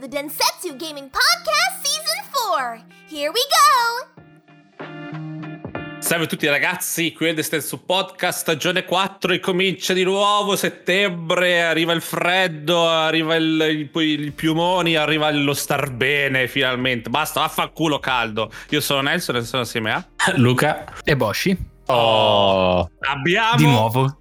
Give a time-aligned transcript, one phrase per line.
[0.00, 2.82] the Densetsu Gaming Podcast Season 4.
[3.06, 4.08] Here we go!
[5.98, 11.62] Salve a tutti ragazzi, qui è il Densetsu Podcast, stagione 4, comincia di nuovo, settembre,
[11.62, 17.10] arriva il freddo, arriva il, il, il piumoni, arriva lo star bene finalmente.
[17.10, 18.50] Basta, vaffanculo caldo.
[18.70, 20.02] Io sono Nelson e sono assieme a...
[20.36, 21.54] Luca e Boshi.
[21.86, 23.56] Oh, abbiamo...
[23.56, 24.19] Di nuovo.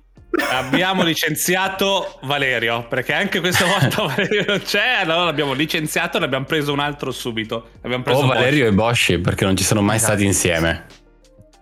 [0.52, 6.46] Abbiamo licenziato Valerio, perché anche questa volta Valerio non c'è, allora l'abbiamo licenziato e l'abbiamo
[6.46, 7.70] preso un altro subito.
[7.82, 9.10] Abbiamo preso o Valerio Bosch.
[9.10, 10.14] e Bosch, perché non ci sono mai esatto.
[10.14, 10.86] stati insieme.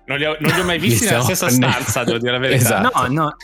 [0.06, 2.80] Non li, ho, non li ho mai visti nella stessa stanza, devo dire la verità.
[2.80, 3.08] Esatto.
[3.08, 3.36] No, no.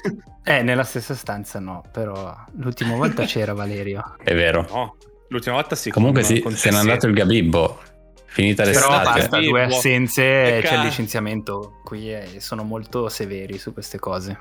[0.46, 4.16] Eh, nella stessa stanza no, però l'ultima volta c'era Valerio.
[4.24, 4.66] È vero.
[4.70, 4.96] No,
[5.28, 5.90] l'ultima volta sì.
[5.90, 7.80] Comunque sì, se n'è andato il Gabibbo.
[8.34, 8.88] Finita l'estate.
[8.88, 14.40] Però basta due assenze, c'è il licenziamento qui e sono molto severi su queste cose.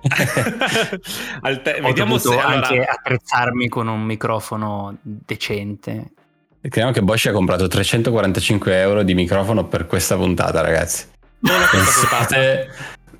[1.62, 2.90] te- vediamo se anche allora...
[2.90, 6.12] attrezzarmi con un microfono decente.
[6.60, 11.06] Crediamo che Bosch ha comprato 345 euro di microfono per questa puntata, ragazzi.
[11.38, 12.68] Non Pensate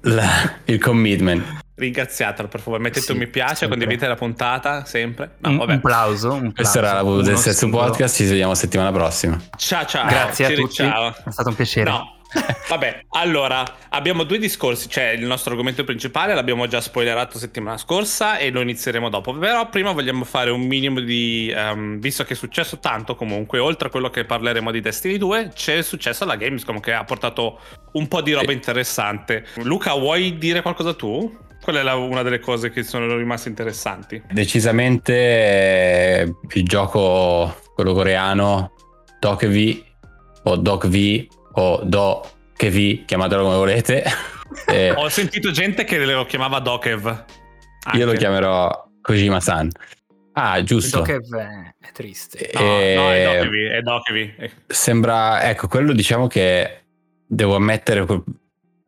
[0.03, 1.59] la, il commitment.
[1.81, 3.78] Ringraziatelo per favore, mettete sì, un mi piace, sempre.
[3.78, 5.36] condividete la puntata sempre.
[5.39, 6.34] No, un, un applauso.
[6.34, 9.41] Un Questo era la VV del Sesso Podcast, ci vediamo settimana prossima.
[9.56, 10.06] Ciao ciao.
[10.06, 10.75] Grazie a tutti.
[10.75, 11.14] Ciao.
[11.25, 11.91] È stato un piacere.
[11.91, 12.19] No.
[12.69, 14.89] Vabbè, allora abbiamo due discorsi.
[14.89, 19.33] Cioè, il nostro argomento principale l'abbiamo già spoilerato settimana scorsa e lo inizieremo dopo.
[19.33, 21.53] Però prima vogliamo fare un minimo di.
[21.55, 25.53] Um, visto che è successo tanto, comunque, oltre a quello che parleremo di Destiny 2,
[25.55, 27.59] c'è successo alla Gamescom che ha portato
[27.92, 29.47] un po' di roba interessante.
[29.62, 31.48] Luca, vuoi dire qualcosa tu?
[31.62, 34.22] Qual è la, una delle cose che sono rimaste interessanti?
[34.30, 38.72] Decisamente eh, il gioco, quello coreano,
[39.19, 39.83] Dokv
[40.44, 44.05] o Dokv o Do che vi chiamatelo come volete.
[44.69, 47.06] eh, Ho sentito gente che lo chiamava Dokev.
[47.06, 47.98] Anche.
[47.98, 49.70] Io lo chiamerò Kojima-san.
[50.33, 50.98] Ah, giusto.
[50.98, 52.50] Dokev è, triste.
[52.53, 54.34] No, eh, no, è Dokevi, è Dokevi.
[54.66, 56.82] Sembra, ecco, quello diciamo che
[57.27, 58.04] devo ammettere,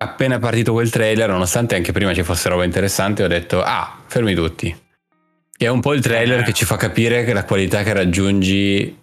[0.03, 4.35] appena partito quel trailer, nonostante anche prima ci fosse roba interessante, ho detto, ah, fermi
[4.35, 4.75] tutti.
[5.57, 6.43] È un po' il trailer eh.
[6.45, 8.99] che ci fa capire che la qualità che raggiungi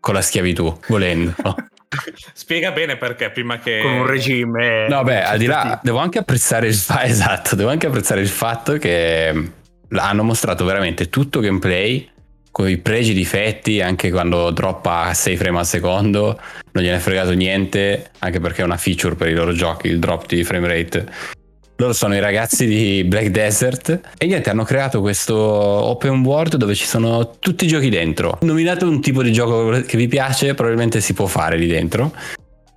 [0.00, 1.34] con la schiavitù, volendo.
[1.44, 1.54] No?
[2.32, 3.80] Spiega bene perché prima che...
[3.82, 4.88] Con un regime...
[4.88, 8.28] No, beh, al di là, devo anche apprezzare il fatto, esatto, devo anche apprezzare il
[8.28, 9.50] fatto che
[9.90, 12.10] hanno mostrato veramente tutto gameplay
[12.52, 16.38] con i pregi difetti, anche quando droppa a 6 frame al secondo,
[16.72, 19.98] non gliene è fregato niente, anche perché è una feature per i loro giochi, il
[19.98, 21.40] drop di frame rate
[21.82, 26.76] loro sono i ragazzi di Black Desert e niente, hanno creato questo open world dove
[26.76, 28.38] ci sono tutti i giochi dentro.
[28.42, 32.12] Nominate un tipo di gioco che vi piace, probabilmente si può fare lì dentro.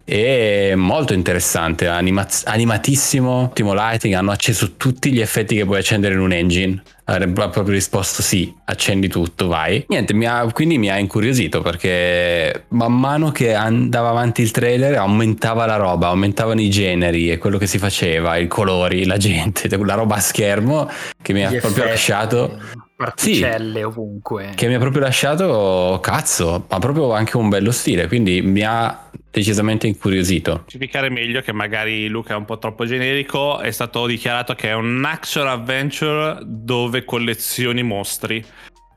[0.08, 6.14] E molto interessante, animaz- animatissimo, ottimo lighting, hanno acceso tutti gli effetti che puoi accendere
[6.14, 6.82] in un engine.
[7.06, 9.84] Ha proprio risposto sì, accendi tutto, vai.
[9.88, 14.96] Niente, mi ha, quindi mi ha incuriosito perché man mano che andava avanti il trailer
[14.96, 19.68] aumentava la roba, aumentavano i generi e quello che si faceva, i colori, la gente,
[19.78, 20.90] la roba a schermo
[21.22, 21.88] che mi ha proprio effetti.
[21.88, 22.60] lasciato
[22.96, 24.52] particelle sì, ovunque.
[24.56, 29.10] Che mi ha proprio lasciato cazzo, ma proprio anche un bello stile, quindi mi ha
[29.30, 30.62] decisamente incuriosito.
[30.62, 34.74] Specificare meglio che magari Luca è un po' troppo generico, è stato dichiarato che è
[34.74, 38.44] un action adventure dove collezioni mostri.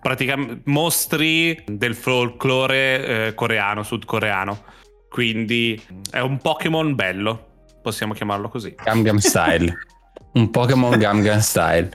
[0.00, 4.62] Praticamente mostri del folklore eh, coreano, sudcoreano.
[5.10, 5.80] Quindi
[6.10, 8.74] è un Pokémon bello, possiamo chiamarlo così.
[8.84, 9.76] Gamgam Style.
[10.34, 11.90] un Pokémon Gamgam Style.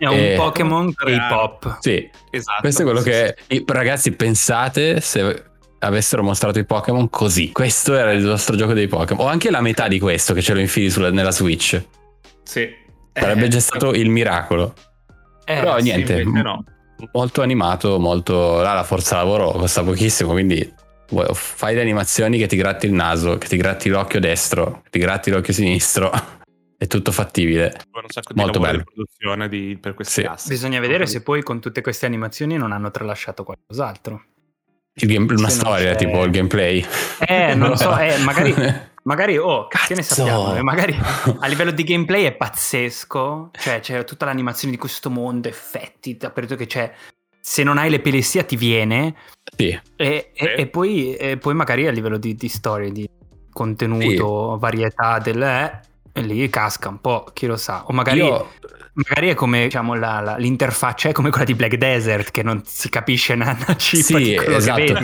[0.00, 0.34] È un e...
[0.34, 1.76] Pokémon K-pop.
[1.80, 2.62] Sì, esatto.
[2.62, 3.36] Questo è quello che...
[3.66, 5.44] Ragazzi, pensate se
[5.80, 7.52] avessero mostrato i Pokémon così.
[7.52, 9.26] Questo era il nostro gioco dei Pokémon.
[9.26, 11.84] O anche la metà di questo che ce lo infili sulla, nella Switch.
[12.42, 12.66] Sì.
[13.12, 13.48] Sarebbe eh.
[13.48, 14.72] già stato il miracolo.
[15.44, 16.64] Eh, Però niente, sì, no.
[17.12, 18.62] molto animato, molto...
[18.62, 20.78] Là la forza lavoro costa pochissimo, quindi
[21.34, 24.98] fai le animazioni che ti gratti il naso, che ti gratti l'occhio destro, che ti
[24.98, 26.10] gratti l'occhio sinistro.
[26.80, 27.78] È tutto fattibile.
[28.32, 28.84] Molto bello.
[28.94, 30.48] Di di, per questi sì.
[30.48, 34.24] Bisogna vedere se poi con tutte queste animazioni non hanno tralasciato qualcos'altro.
[34.94, 36.82] Game, una storia, tipo il gameplay.
[37.18, 38.54] Eh, non so, eh, magari,
[39.02, 39.86] magari, oh, Cazzo.
[39.88, 40.56] che ne sappiamo?
[40.56, 40.98] Eh, magari
[41.38, 46.56] a livello di gameplay è pazzesco, cioè c'è tutta l'animazione di questo mondo, effetti, dappertutto
[46.56, 46.90] che c'è.
[47.42, 49.16] Se non hai l'epilessia ti viene.
[49.54, 49.68] Sì.
[49.96, 53.06] E, e, e, poi, e poi, magari a livello di, di storia, di
[53.52, 54.60] contenuto, sì.
[54.60, 55.42] varietà del...
[55.42, 57.84] Eh, lì casca un po', chi lo sa.
[57.86, 58.18] O magari...
[58.18, 58.48] Io
[58.92, 62.62] Magari è come diciamo, la, la, l'interfaccia è come quella di Black Desert, che non
[62.66, 64.94] si capisce una chip sì, esatto.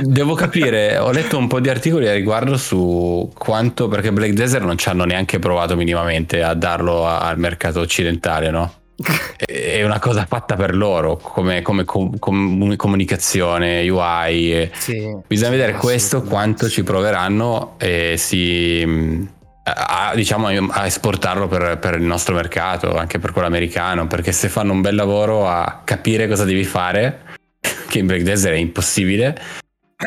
[0.00, 4.64] Devo capire, ho letto un po' di articoli a riguardo su quanto, perché Black Desert
[4.64, 8.74] non ci hanno neanche provato minimamente a darlo a, al mercato occidentale, no?
[9.44, 14.70] è una cosa fatta per loro come, come com- com- comunicazione, UI.
[14.72, 21.94] Sì, Bisogna vedere questo quanto ci proveranno e si a, diciamo, a esportarlo per, per,
[21.94, 26.26] il nostro mercato, anche per quello americano, perché se fanno un bel lavoro a capire
[26.28, 27.20] cosa devi fare,
[27.88, 29.40] che in Break Desert è impossibile,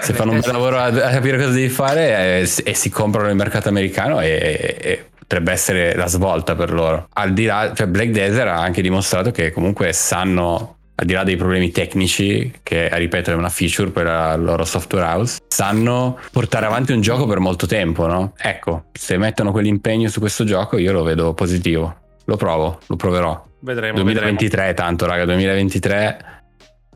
[0.02, 3.28] se fanno un bel lavoro a, a capire cosa devi fare e, e, si comprano
[3.28, 7.08] nel mercato americano e, e, potrebbe essere la svolta per loro.
[7.14, 11.24] Al di là, cioè Black Desert ha anche dimostrato che comunque sanno al di là
[11.24, 16.66] dei problemi tecnici, che ripeto è una feature per la loro software house, sanno portare
[16.66, 18.34] avanti un gioco per molto tempo, no?
[18.38, 22.04] Ecco, se mettono quell'impegno su questo gioco io lo vedo positivo.
[22.26, 23.46] Lo provo, lo proverò.
[23.60, 24.02] Vedremo.
[24.02, 24.74] 2023 vedremo.
[24.74, 26.18] tanto, raga, 2023.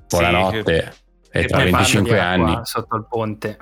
[0.07, 0.93] Buonanotte.
[1.21, 2.59] Sì, e tra 25 anni.
[2.63, 3.57] Sotto il ponte.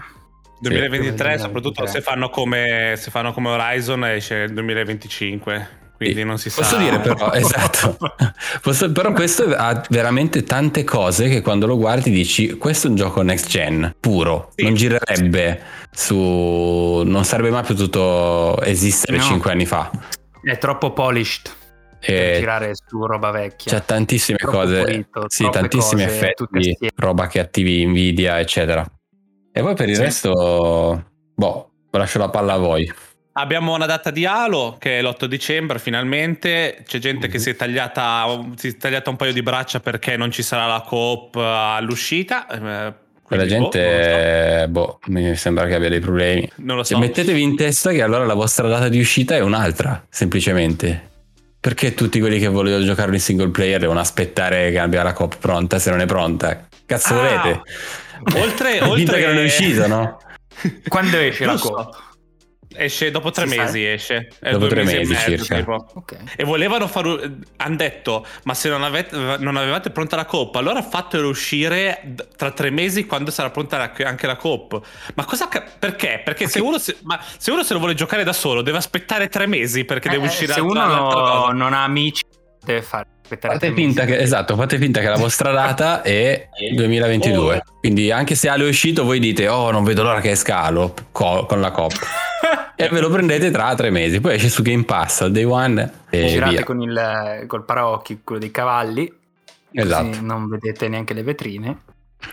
[0.60, 1.88] 2023, sì, soprattutto 2023.
[1.88, 6.78] Se, fanno come, se fanno come Horizon esce nel 2025 quindi non si posso sa.
[6.78, 7.98] dire però, esatto,
[8.62, 12.96] posso, però questo ha veramente tante cose che quando lo guardi dici questo è un
[12.96, 14.64] gioco next gen, puro, sì.
[14.64, 15.62] non girerebbe
[15.92, 17.02] su...
[17.06, 19.24] non sarebbe mai potuto esistere no.
[19.24, 19.90] 5 anni fa.
[20.42, 21.56] È troppo polished.
[22.00, 27.40] Per girare su roba vecchia c'è tantissime cose pulito, sì tantissimi cose, effetti roba che
[27.40, 28.86] attivi Nvidia eccetera
[29.52, 30.02] e poi per il sì.
[30.04, 31.04] resto
[31.34, 32.90] boh lascio la palla a voi
[33.40, 37.56] Abbiamo una data di Halo che è l'8 dicembre finalmente, c'è gente che si è,
[37.56, 38.26] tagliata,
[38.56, 42.48] si è tagliata un paio di braccia perché non ci sarà la coop all'uscita.
[42.48, 44.98] Eh, Quella gente, boh, so.
[44.98, 46.50] boh, mi sembra che abbia dei problemi.
[46.56, 46.98] Non lo so.
[46.98, 51.10] Mettetevi in testa che allora la vostra data di uscita è un'altra, semplicemente.
[51.60, 55.38] Perché tutti quelli che vogliono giocare in single player devono aspettare che abbia la coop
[55.38, 56.66] pronta se non è pronta?
[56.88, 57.62] Cazzo ah, volete?
[58.40, 60.20] Oltre, oltre che non è uscito, no?
[60.90, 62.06] Quando esce la coop?
[62.76, 63.92] Esce dopo tre si mesi, sa?
[63.92, 64.30] esce.
[64.40, 65.86] È dopo tre mesi, mesi mezzo, circa.
[65.94, 66.18] Okay.
[66.36, 67.38] E volevano fare.
[67.58, 72.52] Hanno detto: Ma se non, avete, non, avevate pronta la coppa, allora fatelo uscire tra
[72.52, 74.82] tre mesi quando sarà pronta anche la coppa.
[75.16, 75.48] Ma cosa.
[75.48, 76.22] Perché?
[76.24, 76.50] Perché okay.
[76.50, 79.48] se, uno se, ma se uno se lo vuole giocare da solo, deve aspettare tre
[79.48, 82.24] mesi perché eh, deve uscire Se uno no, non ha amici,
[82.64, 83.08] deve fare.
[83.28, 87.62] Fate finta, che, esatto, fate finta che la vostra data è 2022.
[87.80, 90.94] Quindi anche se Halo è uscito, voi dite: Oh, non vedo l'ora che esca Halo
[91.12, 92.27] con la coppa
[92.78, 94.22] e ve lo prendete tra tre mesi.
[94.22, 95.92] Poi esce su Game Pass al day one.
[96.10, 96.64] E girate via.
[96.64, 99.12] con il col paraocchi, quello dei cavalli.
[99.72, 100.22] Esatto.
[100.22, 101.82] non vedete neanche le vetrine.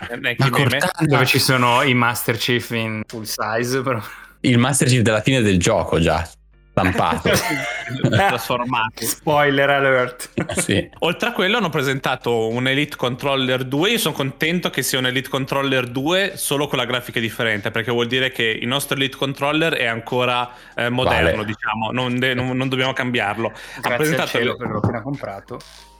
[0.09, 0.91] Eh, Ma Cortana...
[0.99, 3.81] dove ci sono i Master Chief in full size.
[3.81, 3.99] Però.
[4.41, 6.27] Il Master Chief della fine del gioco già
[6.75, 7.29] stampato.
[8.11, 9.05] Trasformato.
[9.05, 10.29] spoiler alert.
[10.59, 10.89] Sì.
[10.99, 15.05] oltre a quello hanno presentato un Elite Controller 2 io sono contento che sia un
[15.05, 19.15] Elite Controller 2 solo con la grafica differente perché vuol dire che il nostro Elite
[19.15, 21.45] Controller è ancora eh, moderno vale.
[21.45, 21.91] diciamo.
[21.91, 23.49] Non, de- non, non, dobbiamo cambiarlo.
[23.49, 25.59] Grazie ha presentato al cielo per l'ho appena comprato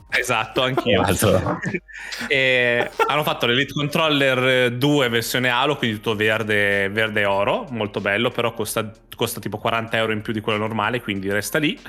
[0.10, 1.04] Esatto, anch'io.
[2.28, 8.00] e hanno fatto l'Elite Controller 2 versione Halo, quindi tutto verde, verde e oro, molto
[8.00, 11.80] bello, però costa, costa tipo 40 euro in più di quello normale, quindi resta lì.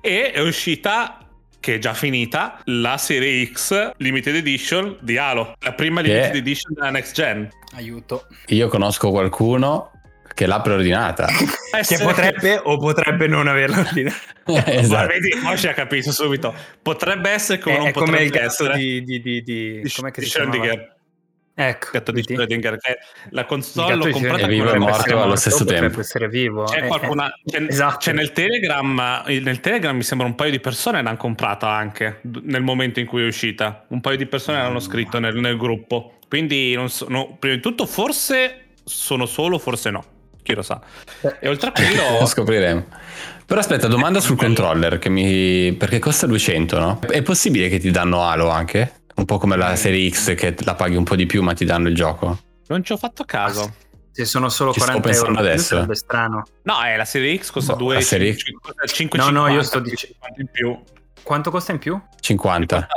[0.00, 1.18] E è uscita
[1.60, 6.40] che è già finita, la serie X Limited Edition di Halo, la prima Limited yeah.
[6.40, 7.48] Edition della Next Gen.
[7.74, 8.26] Aiuto.
[8.46, 9.90] Io conosco qualcuno
[10.38, 11.26] che l'ha preordinata.
[11.82, 14.16] che potrebbe o potrebbe non averla ordinata.
[14.70, 14.94] esatto.
[14.94, 16.54] Ma vedi, Moshe ha capito subito.
[16.80, 20.24] Potrebbe essere come è, è come il gatto di, di, di, di, di, come di
[20.24, 20.96] Schrödinger.
[21.56, 22.98] Ecco, gatto di Schrödinger, che
[23.30, 25.98] la console l'ho comprata è vivo e morto allo stesso tempo.
[25.98, 26.62] essere vivo.
[26.62, 27.96] C'è, eh, qualcuna, eh, c'è, esatto.
[27.96, 32.62] c'è nel Telegram, nel Telegram mi sembra un paio di persone l'hanno comprata anche nel
[32.62, 33.86] momento in cui è uscita.
[33.88, 36.18] Un paio di persone l'hanno scritto nel, nel gruppo.
[36.28, 40.16] Quindi, non so, no, prima di tutto, forse sono solo, forse no
[40.48, 40.80] chi lo sa.
[41.40, 42.02] E oltre a quello...
[42.20, 42.86] lo scopriremo.
[43.44, 45.74] Però aspetta, domanda sul controller, che mi...
[45.74, 46.98] perché costa 200, no?
[47.00, 49.00] È possibile che ti danno Halo anche?
[49.16, 51.64] Un po' come la serie X che la paghi un po' di più ma ti
[51.64, 52.38] danno il gioco?
[52.68, 53.74] Non ci ho fatto caso.
[54.10, 55.74] Se sono solo Ci 40 euro adesso.
[55.76, 56.44] sarebbe strano.
[56.62, 58.36] No, è la serie X costa boh, 2 serie...
[58.36, 60.78] 5, 5, No, 50, no, io sto dicendo in più.
[61.22, 62.00] Quanto costa in più?
[62.20, 62.76] 50.
[62.76, 62.88] 50,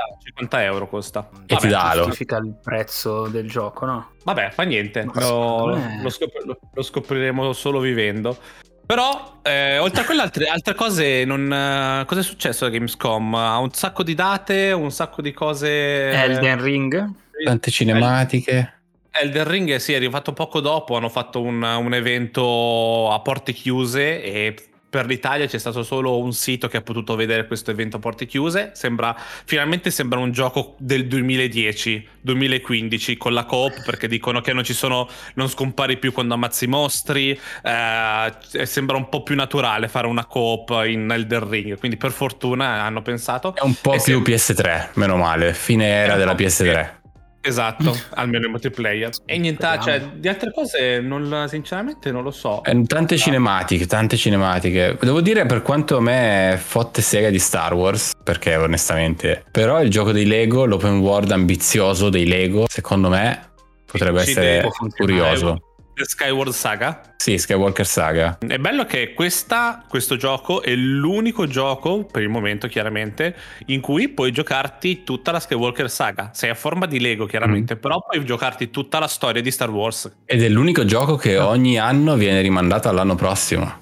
[0.41, 1.29] 50 euro costa.
[1.45, 2.03] E Vabbè, ti dà Halo.
[2.03, 4.11] giustifica il prezzo del gioco, no?
[4.23, 5.07] Vabbè, fa niente.
[5.13, 5.67] Lo,
[6.01, 8.37] lo, scop- lo, scopriremo solo vivendo.
[8.85, 13.35] Però, eh, oltre a quelle altre, altre cose, non, uh, cosa è successo a Gamescom?
[13.35, 16.09] Ha un sacco di date, un sacco di cose.
[16.09, 17.13] Elden Ring?
[17.45, 18.79] Tante cinematiche.
[19.11, 20.97] Elden Ring sì, è arrivato poco dopo.
[20.97, 24.55] Hanno fatto un, un evento a porte chiuse e
[24.91, 28.25] per l'Italia c'è stato solo un sito che ha potuto vedere questo evento a porte
[28.25, 28.71] chiuse.
[28.73, 34.73] Sembra, finalmente sembra un gioco del 2010-2015 con la coop perché dicono che non ci
[34.73, 37.39] sono, non scompari più quando ammazzi i mostri.
[37.63, 38.33] Eh,
[38.65, 41.79] sembra un po' più naturale fare una coop in Elder Ring.
[41.79, 43.55] Quindi per fortuna hanno pensato.
[43.55, 44.17] È un po' più se...
[44.17, 45.53] PS3, meno male.
[45.53, 46.99] Fine era della PS3.
[47.43, 49.09] Esatto, almeno in multiplayer.
[49.25, 52.63] E niente, cioè, di altre cose non, sinceramente non lo so.
[52.63, 54.97] Eh, tante cinematiche, tante cinematiche.
[55.01, 59.43] Devo dire per quanto a me fotte sega di Star Wars, perché onestamente...
[59.49, 63.49] Però il gioco dei Lego, l'open world ambizioso dei Lego, secondo me
[63.85, 65.70] potrebbe sì, essere curioso.
[65.95, 67.01] Skyward Saga?
[67.17, 68.37] Sì, Skywalker Saga.
[68.39, 73.35] È bello che questa, questo gioco è l'unico gioco, per il momento chiaramente,
[73.67, 76.31] in cui puoi giocarti tutta la Skywalker Saga.
[76.33, 77.79] Sei a forma di Lego chiaramente, mm.
[77.79, 80.11] però puoi giocarti tutta la storia di Star Wars.
[80.25, 83.80] Ed è l'unico gioco che ogni anno viene rimandato all'anno prossimo.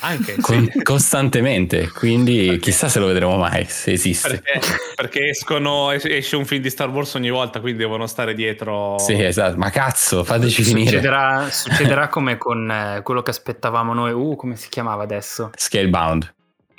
[0.00, 0.82] Anche Con, sì.
[0.82, 2.60] costantemente, quindi perché?
[2.60, 4.40] chissà se lo vedremo mai, se esiste.
[4.42, 4.60] Perché,
[4.94, 8.98] perché escono, esce un film di Star Wars ogni volta, quindi devono stare dietro.
[8.98, 11.50] Sì, esatto, ma cazzo, fateci succederà, finire.
[11.52, 15.50] Succederà come con eh, quello che aspettavamo noi, uh, come si chiamava adesso?
[15.56, 16.34] Scalebound.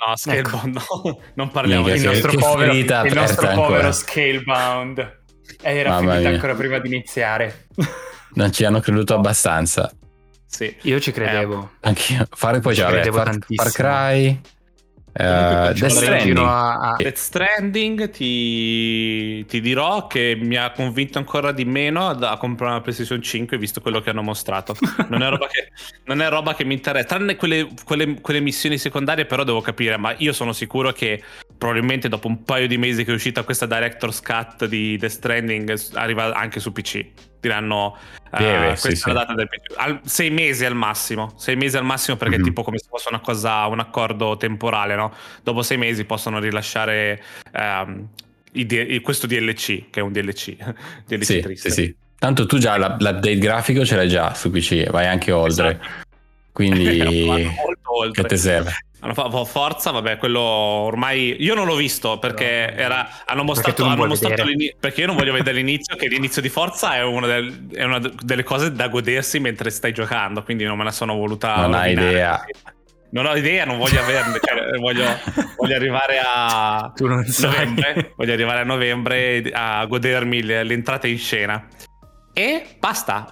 [0.06, 1.00] No, Scalebound ecco.
[1.04, 5.24] no, non parliamo di il nostro povero, il nostro povero Scalebound.
[5.62, 6.28] Era Mamma finita mia.
[6.36, 7.68] ancora prima di iniziare.
[8.34, 9.90] Non ci hanno creduto abbastanza.
[10.46, 10.74] Sì.
[10.82, 11.72] Io ci credevo.
[11.80, 12.26] Eh, anch'io.
[12.30, 14.40] Fare poi già Far, Far Cry.
[15.18, 16.36] Uh, Death, Stranding.
[16.38, 16.94] A...
[16.98, 19.46] Death Stranding ti...
[19.46, 23.80] ti, dirò che mi ha convinto ancora di meno a comprare una PlayStation 5 visto
[23.80, 24.76] quello che hanno mostrato.
[25.08, 25.70] Non è roba che,
[26.04, 29.96] non è roba che mi interessa, tranne quelle, quelle, quelle, missioni secondarie, però devo capire.
[29.96, 31.22] Ma io sono sicuro che
[31.56, 35.80] probabilmente dopo un paio di mesi che è uscita questa Director's Cut di Death Stranding
[35.94, 37.06] arriva anche su PC
[37.40, 37.96] diranno
[38.30, 41.76] Deve, uh, questa sì, è la data del al, sei mesi al massimo sei mesi
[41.76, 42.44] al massimo perché mm-hmm.
[42.44, 45.12] tipo come se fosse una cosa un accordo temporale no?
[45.42, 47.22] dopo sei mesi possono rilasciare
[47.52, 48.08] um,
[48.50, 50.56] D- questo DLC che è un DLC,
[51.06, 51.70] DLC sì, triste.
[51.70, 51.96] sì, sì.
[52.18, 56.04] tanto tu già l'update grafico ce l'hai già su PC vai anche oltre esatto.
[56.56, 58.22] Quindi molto oltre.
[58.22, 62.80] che ti serve hanno fatto Forza, vabbè, quello ormai io non l'ho visto perché no.
[62.80, 64.42] era, hanno mostrato, hanno mostrato
[64.80, 68.00] perché io non voglio vedere l'inizio, che l'inizio di Forza è una, del, è una,
[68.00, 71.56] delle cose da godersi mentre stai giocando, quindi non me la sono voluta.
[71.56, 72.42] Non hai idea.
[73.10, 75.04] Non ho idea, non voglio averne, cioè, voglio,
[75.56, 81.68] voglio, arrivare a novembre, voglio arrivare a novembre a godermi l'entrata in scena.
[82.38, 83.26] E basta,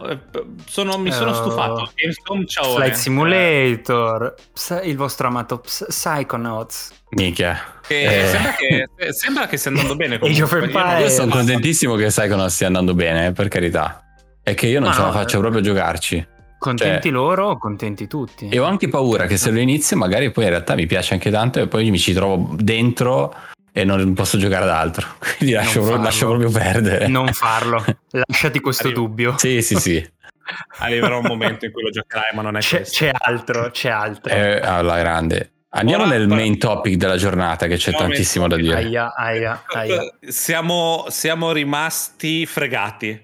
[0.64, 1.92] sono, mi sono uh, stufato.
[1.94, 2.76] Gamescom, ciao.
[2.76, 4.34] Flight Simulator,
[4.82, 7.02] il vostro amato Psychonauts.
[7.10, 7.82] Minchia.
[7.86, 8.28] Eh.
[8.30, 10.18] Sembra, che, sembra, che, stia andando bene.
[10.24, 14.02] Io, io sono contentissimo che Psychonauts stia andando bene, per carità.
[14.42, 16.26] È che io non ah, ce la faccio proprio giocarci.
[16.58, 18.48] Contenti cioè, loro, contenti tutti.
[18.48, 21.30] E ho anche paura che se lo inizio magari poi in realtà mi piace anche
[21.30, 23.34] tanto e poi mi ci trovo dentro
[23.76, 25.16] e non posso giocare ad altro.
[25.36, 27.08] Quindi lascio, pro- lascio proprio perdere.
[27.08, 27.84] Non farlo,
[28.26, 29.00] lasciati questo Arrivo.
[29.00, 29.34] dubbio.
[29.36, 30.12] Sì, sì, sì.
[30.78, 34.32] Arriverà un momento in cui lo giocherai, ma non è c'è, c'è altro, c'è altro.
[34.32, 35.50] Eh, alla grande.
[35.70, 38.76] Andiamo Ora, nel main topic della giornata che c'è tantissimo da dire.
[38.76, 40.02] Aia, aia, aia.
[40.20, 43.20] Siamo, siamo rimasti fregati.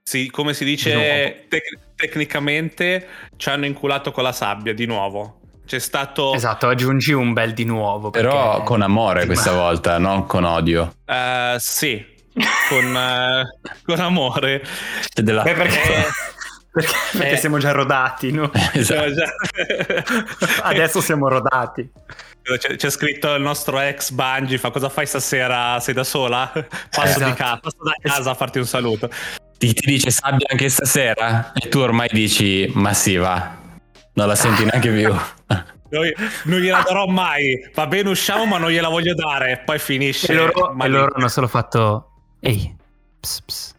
[0.00, 3.04] Sì, come si dice tec- tecnicamente,
[3.36, 5.40] ci hanno inculato con la sabbia di nuovo.
[5.68, 6.32] C'è stato.
[6.32, 8.08] Esatto, aggiungi un bel di nuovo.
[8.08, 10.94] Però con amore questa volta, non con odio.
[11.04, 12.02] Uh, sì,
[12.70, 14.64] con, uh, con amore.
[15.12, 15.42] Della...
[15.42, 15.80] Beh, perché...
[16.72, 17.36] perché, perché eh.
[17.36, 18.50] siamo già rodati, no?
[18.72, 19.12] Esatto.
[20.62, 21.86] Adesso siamo rodati.
[22.58, 25.78] C'è, c'è, scritto il nostro ex Bungie, fa cosa fai stasera?
[25.80, 26.50] Sei da sola?
[26.90, 27.34] Passo, esatto.
[27.34, 29.10] ca- passo da casa a farti un saluto.
[29.58, 31.52] Ti, ti dice sabbia anche stasera?
[31.52, 33.66] E tu ormai dici, ma sì va,
[34.18, 35.14] non la senti neanche più.
[35.90, 36.12] Noi,
[36.44, 37.70] non gliela darò mai.
[37.72, 39.62] Va bene, usciamo, ma non gliela voglio dare.
[39.64, 40.32] Poi finisce.
[40.32, 42.10] E loro, e loro hanno solo fatto.
[42.40, 42.76] Ehi,
[43.20, 43.74] ps, ps.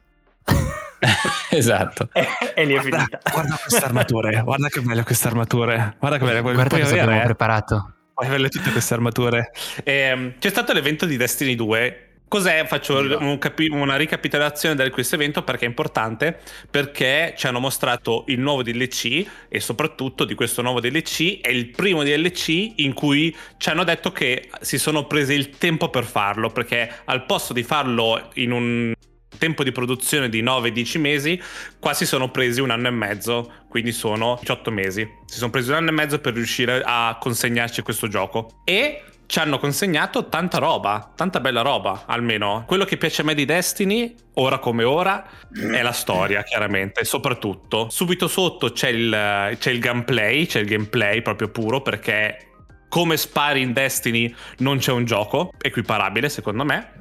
[1.52, 2.10] esatto.
[2.14, 3.20] E, e lì è guarda, finita.
[3.32, 4.42] Guarda queste armature.
[4.42, 5.96] Guarda che belle queste armature.
[6.00, 6.42] Guarda che belle.
[6.42, 7.94] Guarda che abbiamo preparato.
[8.14, 9.52] Puoi averle tutte queste armature.
[9.84, 12.64] E, ehm, c'è stato l'evento di Destiny 2 Cos'è?
[12.68, 18.24] Faccio un capi- una ricapitolazione di questo evento perché è importante, perché ci hanno mostrato
[18.28, 23.36] il nuovo DLC e soprattutto di questo nuovo DLC è il primo DLC in cui
[23.58, 27.64] ci hanno detto che si sono presi il tempo per farlo, perché al posto di
[27.64, 28.94] farlo in un
[29.40, 31.42] tempo di produzione di 9-10 mesi,
[31.80, 35.10] qua si sono presi un anno e mezzo, quindi sono 18 mesi.
[35.26, 38.62] Si sono presi un anno e mezzo per riuscire a consegnarci questo gioco.
[38.66, 42.64] E ci hanno consegnato tanta roba, tanta bella roba, almeno.
[42.66, 47.90] Quello che piace a me di Destiny, ora come ora, è la storia, chiaramente, soprattutto.
[47.92, 52.48] Subito sotto c'è il, c'è il gameplay, c'è il gameplay proprio puro, perché
[52.90, 56.94] come spari in Destiny non c'è un gioco equiparabile secondo me.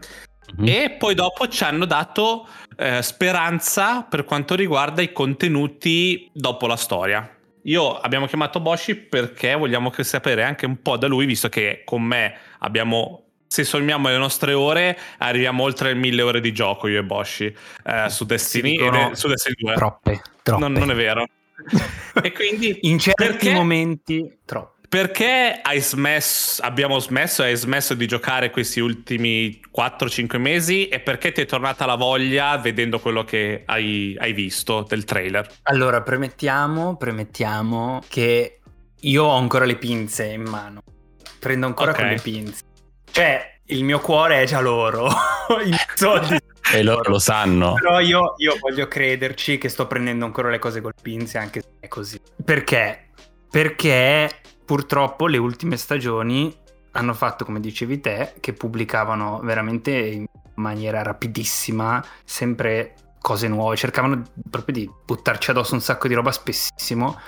[0.61, 0.83] Mm-hmm.
[0.83, 6.77] E poi dopo ci hanno dato eh, speranza per quanto riguarda i contenuti dopo la
[6.77, 7.38] storia.
[7.69, 12.03] Io abbiamo chiamato Boshi perché vogliamo sapere anche un po' da lui, visto che con
[12.03, 17.01] me abbiamo se sommiamo le nostre ore, arriviamo oltre le mille ore di gioco io
[17.01, 19.75] e Boshi eh, su Destiny, e su Destiny 2.
[19.75, 20.61] Troppe, troppe.
[20.61, 21.27] Non, non è vero.
[22.23, 24.78] e quindi in certi perché, momenti troppo.
[24.89, 31.01] Perché hai smesso, abbiamo smesso e hai smesso di giocare questi ultimi 4-5 mesi e
[31.01, 35.47] perché ti è tornata la voglia vedendo quello che hai, hai visto del trailer?
[35.65, 38.61] Allora, premettiamo, premettiamo che
[39.01, 40.83] io ho ancora le pinze in mano.
[41.39, 42.05] Prendo ancora okay.
[42.05, 42.63] con le pinze.
[43.11, 45.07] Cioè, il mio cuore è già loro.
[45.67, 46.39] I soldi
[46.73, 47.75] e loro lo sanno.
[47.75, 51.69] Però io, io, voglio crederci che sto prendendo ancora le cose col pinze, anche se
[51.81, 52.19] è così.
[52.43, 53.11] Perché?
[53.51, 54.31] Perché
[54.69, 56.55] purtroppo le ultime stagioni
[56.91, 64.25] hanno fatto, come dicevi te, che pubblicavano veramente in maniera rapidissima sempre cose nuove, cercavano
[64.51, 67.19] proprio di buttarci addosso un sacco di roba spessissimo,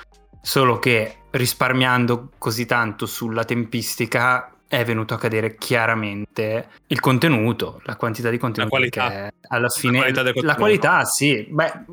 [0.42, 7.96] solo che risparmiando così tanto sulla tempistica è venuto a cadere chiaramente il contenuto, la
[7.96, 8.76] quantità di contenuto.
[8.76, 9.32] La qualità.
[9.48, 11.84] Alla fine, la qualità, la qualità sì, beh,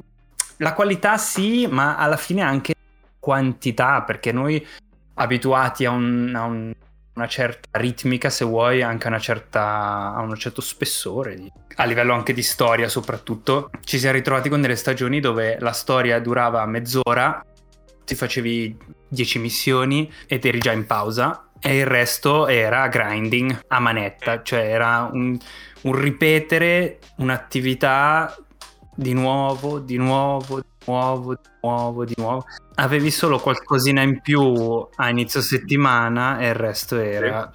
[0.58, 2.74] la qualità sì, ma alla fine anche
[3.18, 4.66] quantità, perché noi
[5.18, 6.74] abituati a, un, a un,
[7.16, 12.34] una certa ritmica, se vuoi, anche a, certa, a un certo spessore, a livello anche
[12.34, 13.70] di storia soprattutto.
[13.84, 17.44] Ci siamo ritrovati con delle stagioni dove la storia durava mezz'ora,
[18.06, 18.78] ti facevi
[19.10, 24.60] 10 missioni ed eri già in pausa e il resto era grinding a manetta, cioè
[24.60, 25.38] era un,
[25.82, 28.36] un ripetere un'attività
[28.96, 32.46] di nuovo, di nuovo, nuovo, di nuovo, di nuovo.
[32.76, 34.42] Avevi solo qualcosina in più
[34.96, 37.52] a inizio settimana e il resto era...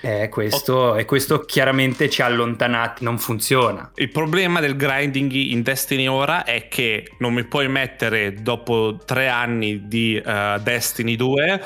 [0.00, 3.90] E questo, e questo chiaramente ci ha allontanati, non funziona.
[3.94, 9.28] Il problema del grinding in Destiny ora è che non mi puoi mettere dopo tre
[9.28, 11.62] anni di uh, Destiny 2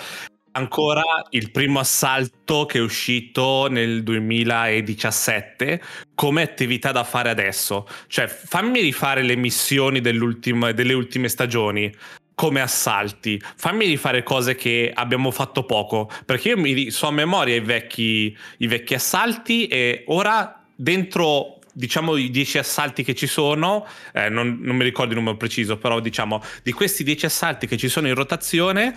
[0.53, 5.83] ancora il primo assalto che è uscito nel 2017
[6.15, 7.87] come attività da fare adesso.
[8.07, 11.93] Cioè, fammi rifare le missioni delle ultime stagioni
[12.35, 13.41] come assalti.
[13.57, 16.11] Fammi rifare cose che abbiamo fatto poco.
[16.25, 22.17] Perché io mi so a memoria i vecchi, i vecchi assalti e ora dentro diciamo
[22.17, 26.01] i 10 assalti che ci sono, eh, non, non, mi ricordo il numero preciso, però
[26.01, 28.95] diciamo di questi 10 assalti che ci sono in rotazione,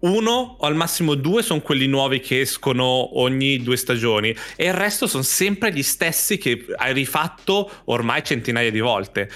[0.00, 4.74] uno o al massimo due sono quelli nuovi che escono ogni due stagioni e il
[4.74, 9.28] resto sono sempre gli stessi che hai rifatto ormai centinaia di volte.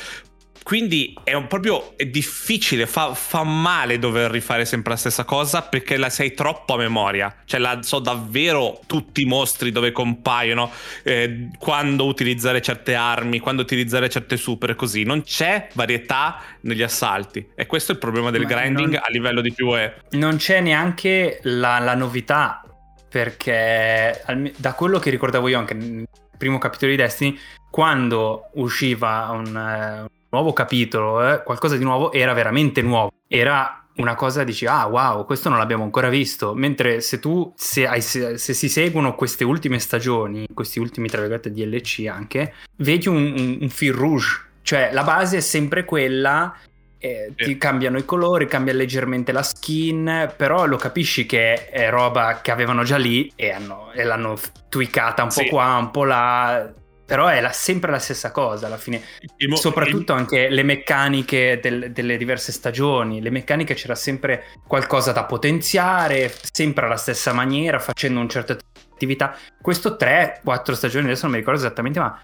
[0.62, 5.96] Quindi è proprio è difficile, fa, fa, male dover rifare sempre la stessa cosa perché
[5.96, 7.34] la sei troppo a memoria.
[7.44, 10.70] Cioè, la so davvero tutti i mostri dove compaiono,
[11.02, 15.02] eh, quando utilizzare certe armi, quando utilizzare certe super così.
[15.02, 17.50] Non c'è varietà negli assalti.
[17.54, 20.02] E questo è il problema del Ma grinding non, a livello di PvE.
[20.10, 22.62] Non c'è neanche la, la novità.
[23.08, 24.24] Perché
[24.56, 27.38] da quello che ricordavo io anche nel primo capitolo di Destiny,
[27.70, 33.12] quando usciva un, eh, nuovo capitolo, eh, qualcosa di nuovo, era veramente nuovo.
[33.28, 36.54] Era una cosa dici, ah wow, questo non l'abbiamo ancora visto.
[36.54, 41.20] Mentre se tu, se, hai, se, se si seguono queste ultime stagioni, questi ultimi, tra
[41.20, 44.50] virgolette, DLC anche, vedi un, un, un fil rouge.
[44.62, 46.54] Cioè la base è sempre quella
[46.98, 52.40] eh, ti cambiano i colori, cambia leggermente la skin, però lo capisci che è roba
[52.40, 55.48] che avevano già lì e, hanno, e l'hanno tweakata un po' sì.
[55.48, 56.72] qua, un po' là
[57.12, 59.02] però è la, sempre la stessa cosa alla fine.
[59.46, 60.18] Mo- Soprattutto il...
[60.20, 63.20] anche le meccaniche del, delle diverse stagioni.
[63.20, 68.56] Le meccaniche c'era sempre qualcosa da potenziare, sempre alla stessa maniera, facendo un certo
[68.94, 69.36] attività.
[69.60, 72.18] Questo 3-4 stagioni, adesso non mi ricordo esattamente, ma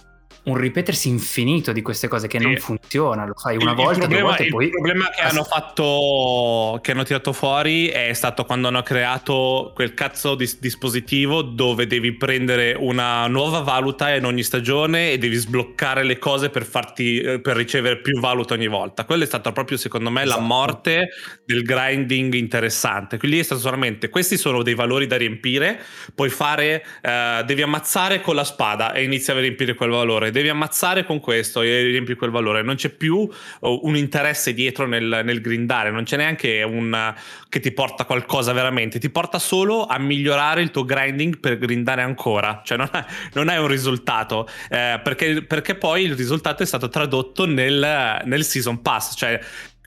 [0.48, 2.44] un ripetersi infinito di queste cose che sì.
[2.44, 4.64] non funziona, lo fai una il, volta, il problema, due volte il poi...
[4.64, 9.94] Il problema che hanno fatto, che hanno tirato fuori è stato quando hanno creato quel
[9.94, 16.02] cazzo di dispositivo dove devi prendere una nuova valuta in ogni stagione e devi sbloccare
[16.02, 19.04] le cose per farti, eh, per ricevere più valuta ogni volta.
[19.04, 20.40] Quella è stata proprio secondo me esatto.
[20.40, 21.08] la morte
[21.44, 23.18] del grinding interessante.
[23.18, 25.78] Quindi è stato solamente, questi sono dei valori da riempire,
[26.14, 30.48] puoi fare, uh, devi ammazzare con la spada e inizi a riempire quel valore devi
[30.48, 32.62] ammazzare con questo e riempi quel valore.
[32.62, 33.28] Non c'è più
[33.60, 37.14] oh, un interesse dietro nel, nel grindare, non c'è neanche un
[37.48, 42.02] che ti porta qualcosa veramente, ti porta solo a migliorare il tuo grinding per grindare
[42.02, 42.62] ancora.
[42.64, 43.04] Cioè, non, è,
[43.34, 48.44] non è un risultato, eh, perché, perché, poi il risultato è stato tradotto nel, nel
[48.44, 49.16] season pass.
[49.16, 49.40] Cioè,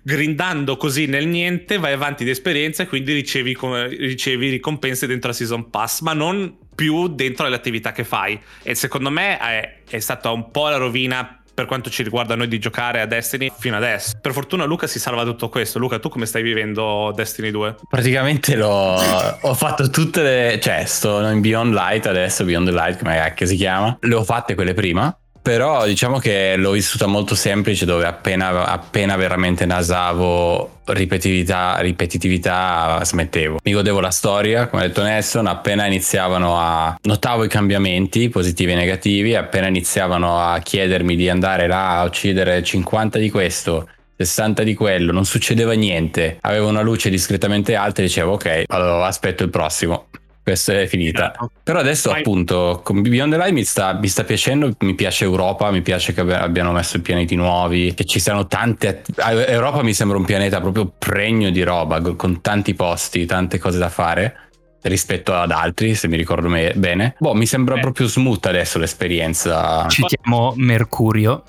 [0.04, 3.56] grindando così nel niente vai avanti di esperienza e quindi ricevi,
[3.98, 8.40] ricevi ricompense dentro la season pass, ma non più dentro le attività che fai.
[8.64, 12.48] E secondo me è, è stata un po' la rovina per quanto ci riguarda noi
[12.48, 14.18] di giocare a Destiny fino adesso.
[14.20, 15.80] Per fortuna Luca si salva tutto questo.
[15.80, 17.76] Luca, tu come stai vivendo Destiny 2?
[17.90, 18.98] Praticamente l'ho
[19.42, 20.60] ho fatto tutte le...
[20.62, 23.98] cioè sto in Beyond Light adesso, Beyond the Light come cacchio si chiama.
[24.02, 29.16] Le ho fatte quelle prima però diciamo che l'ho vissuta molto semplice dove appena, appena
[29.16, 33.60] veramente nasavo ripetitività, ripetitività smettevo.
[33.64, 36.98] Mi godevo la storia, come ha detto Nelson, appena iniziavano a...
[37.02, 42.62] notavo i cambiamenti positivi e negativi, appena iniziavano a chiedermi di andare là a uccidere
[42.62, 48.06] 50 di questo, 60 di quello, non succedeva niente, avevo una luce discretamente alta e
[48.06, 50.08] dicevo ok, allora aspetto il prossimo
[50.44, 51.32] questa è finita.
[51.32, 51.52] Certo.
[51.64, 52.20] Però adesso Vai.
[52.20, 56.14] appunto con Beyond the Light mi sta, mi sta, piacendo, mi piace Europa, mi piace
[56.14, 59.04] che abbiano messo i pianeti nuovi, che ci siano tante...
[59.16, 63.90] Europa mi sembra un pianeta proprio pregno di roba, con tanti posti, tante cose da
[63.90, 64.36] fare
[64.84, 67.16] rispetto ad altri, se mi ricordo me- bene.
[67.20, 67.80] Boh, mi sembra eh.
[67.80, 69.88] proprio smooth adesso l'esperienza.
[69.88, 71.44] Citiamo Mercurio.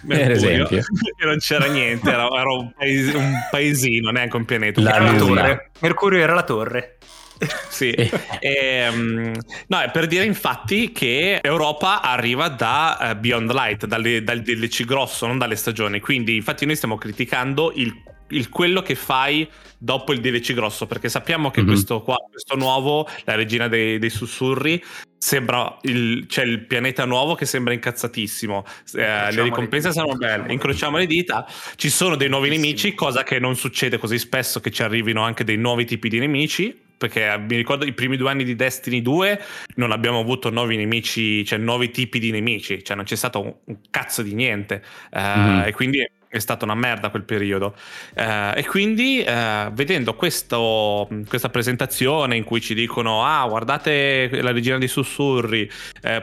[0.00, 0.80] Mercurio, per esempio.
[1.26, 4.80] non c'era niente, era, era un, paes- un, paesino, neanche un pianeta.
[4.80, 5.70] La, la torre.
[5.80, 6.96] Mercurio era la torre
[7.70, 9.32] sì, e, um,
[9.68, 14.84] no, è per dire infatti che Europa arriva da uh, Beyond Light, dalle, dal DLC
[14.84, 16.00] grosso, non dalle stagioni.
[16.00, 17.94] Quindi, infatti, noi stiamo criticando il,
[18.30, 19.48] il, quello che fai
[19.78, 21.70] dopo il DLC grosso, perché sappiamo che mm-hmm.
[21.70, 24.82] questo qua, questo nuovo, la regina dei, dei sussurri,
[25.16, 28.64] sembra il, c'è il pianeta nuovo che sembra incazzatissimo.
[28.94, 31.46] Eh, le ricompense sono belle, incrociamo le dita.
[31.76, 35.44] Ci sono dei nuovi nemici, cosa che non succede così spesso che ci arrivino anche
[35.44, 39.40] dei nuovi tipi di nemici perché mi ricordo i primi due anni di Destiny 2
[39.76, 43.54] non abbiamo avuto nuovi nemici, cioè nuovi tipi di nemici, cioè non c'è stato un,
[43.64, 44.82] un cazzo di niente
[45.12, 45.66] uh, mm-hmm.
[45.66, 47.74] e quindi è stata una merda quel periodo
[48.16, 54.52] uh, e quindi uh, vedendo questo, questa presentazione in cui ci dicono ah guardate la
[54.52, 55.70] regina dei sussurri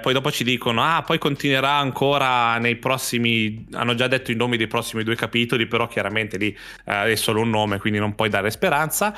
[0.02, 4.58] poi dopo ci dicono ah poi continuerà ancora nei prossimi hanno già detto i nomi
[4.58, 8.52] dei prossimi due capitoli però chiaramente lì è solo un nome quindi non puoi dare
[8.52, 9.16] speranza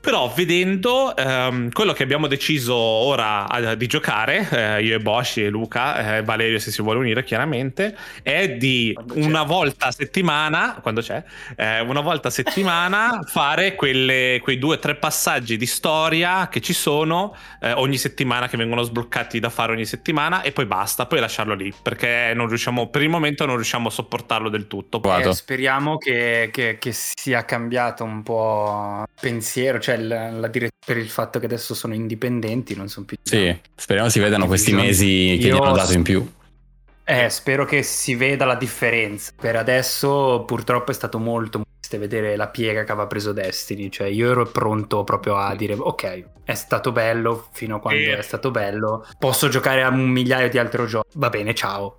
[0.00, 5.36] però vedendo ehm, quello che abbiamo deciso ora a, di giocare, eh, io e Bosch
[5.36, 10.78] e Luca, eh, Valerio se si vuole unire chiaramente, è di una volta a settimana,
[10.80, 11.22] quando c'è,
[11.56, 16.60] eh, una volta a settimana fare quelle, quei due o tre passaggi di storia che
[16.60, 21.06] ci sono eh, ogni settimana, che vengono sbloccati da fare ogni settimana e poi basta,
[21.06, 25.00] poi lasciarlo lì, perché non riusciamo, per il momento non riusciamo a sopportarlo del tutto.
[25.18, 30.96] Eh, speriamo che, che, che sia cambiato un po' pensiero, cioè la, la direzione per
[30.96, 33.16] il fatto che adesso sono indipendenti, non sono più...
[33.22, 36.26] Sì, speriamo si vedano questi mesi che Io gli hanno dato in più.
[37.04, 39.32] Eh, spero che si veda la differenza.
[39.38, 44.06] Per adesso purtroppo è stato molto triste vedere la piega che aveva preso Destiny, cioè
[44.06, 48.18] io ero pronto proprio a dire ok, è stato bello fino a quando eh.
[48.18, 51.98] è stato bello, posso giocare a un migliaio di altri giochi, va bene, ciao.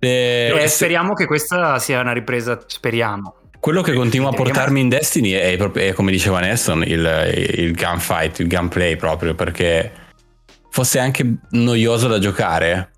[0.00, 3.37] Eh, e speriamo che questa sia una ripresa, speriamo.
[3.60, 7.74] Quello che continua a portarmi in Destiny è, proprio, è come diceva Nelson, il, il
[7.74, 9.90] gunfight, il gunplay proprio, perché
[10.70, 12.92] fosse anche noioso da giocare,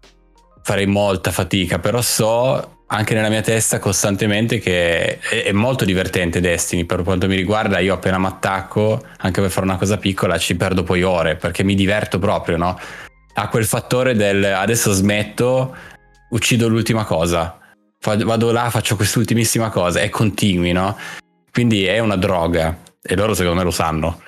[0.62, 6.40] farei molta fatica, però so anche nella mia testa costantemente che è, è molto divertente
[6.40, 10.37] Destiny, per quanto mi riguarda io appena mi attacco, anche per fare una cosa piccola,
[10.38, 12.79] ci perdo poi ore, perché mi diverto proprio, no?
[13.33, 15.75] Ha quel fattore del adesso smetto,
[16.31, 17.60] uccido l'ultima cosa,
[18.00, 20.96] vado là, faccio quest'ultimissima cosa e continui, no?
[21.52, 24.22] Quindi è una droga e loro secondo me lo sanno.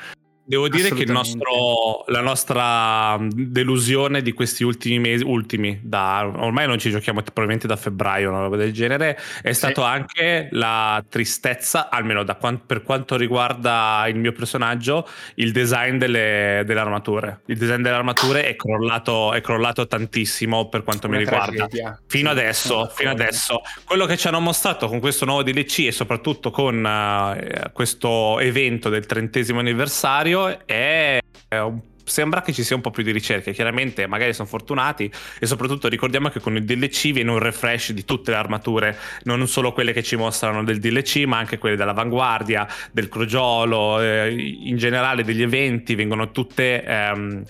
[0.45, 6.81] Devo dire che nostro, la nostra delusione di questi ultimi mesi, ultimi, da, ormai non
[6.81, 12.25] ci giochiamo probabilmente da febbraio, una roba del genere, è stato anche la tristezza, almeno
[12.41, 17.43] quant, per quanto riguarda il mio personaggio, il design delle, delle armature.
[17.47, 21.69] Il design delle armature è crollato, è crollato tantissimo per quanto Una mi riguarda.
[22.09, 23.61] Fino adesso, fino adesso.
[23.85, 28.89] Quello che ci hanno mostrato con questo nuovo DLC e soprattutto con uh, questo evento
[28.89, 33.53] del trentesimo anniversario scenario è un sembra che ci sia un po' più di ricerche.
[33.53, 35.11] Chiaramente, magari sono fortunati.
[35.39, 39.47] E soprattutto ricordiamo che con il DLC viene un refresh di tutte le armature, non
[39.47, 44.77] solo quelle che ci mostrano del DLC, ma anche quelle dell'avanguardia, del crogiolo, eh, in
[44.77, 47.45] generale degli eventi vengono tutte ehm,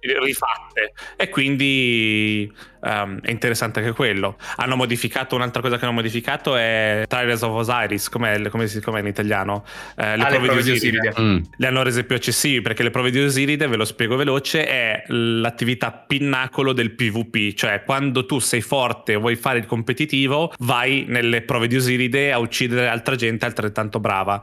[0.00, 0.94] rifatte.
[1.16, 4.36] E quindi um, è interessante anche quello.
[4.56, 9.00] Hanno modificato, un'altra cosa che hanno modificato è Trials of Osiris, com'è, come, si, com'è
[9.00, 9.64] in italiano?
[9.96, 11.14] Eh, le, ah, prove le prove di Osiride.
[11.18, 11.38] Mm.
[11.56, 15.02] Le hanno rese più accessibili perché le prove di Osiride, ve lo spiego veloce, è
[15.08, 21.04] l'attività pinnacolo del PvP, cioè quando tu sei forte e vuoi fare il competitivo, vai
[21.08, 24.42] nelle prove di Osiride a uccidere altra gente altrettanto brava.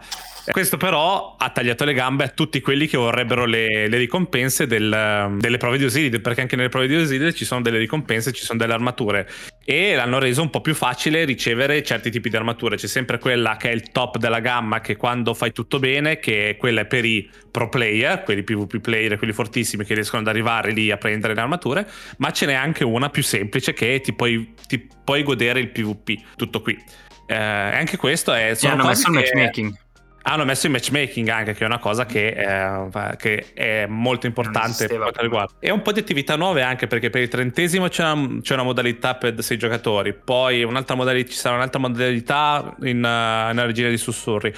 [0.50, 5.36] Questo però ha tagliato le gambe a tutti quelli che vorrebbero le, le ricompense del,
[5.38, 8.44] delle prove di Osiride, perché anche nelle prove di Osiride ci sono delle ricompense, ci
[8.44, 9.28] sono delle armature
[9.64, 12.78] e l'hanno reso un po' più facile ricevere certi tipi di armature.
[12.78, 16.56] C'è sempre quella che è il top della gamma, che quando fai tutto bene, che
[16.58, 20.72] quella è per i pro player, quelli PvP player, quelli fortissimi che riescono ad arrivare
[20.72, 21.88] lì a prendere le armature,
[22.18, 26.36] ma ce n'è anche una più semplice che ti puoi, ti puoi godere il PvP,
[26.36, 26.82] tutto qui.
[27.26, 28.56] Eh, anche questo è...
[28.56, 29.78] Sono hanno messo il matchmaking
[30.28, 34.88] hanno messo il matchmaking anche, che è una cosa che, eh, che è molto importante
[34.88, 35.54] per quanto riguarda.
[35.60, 38.64] E un po' di attività nuove anche perché per il trentesimo c'è una, c'è una
[38.64, 43.90] modalità per sei giocatori, poi un'altra modalità, ci sarà un'altra modalità in, uh, nella regina
[43.90, 44.54] di sussurri.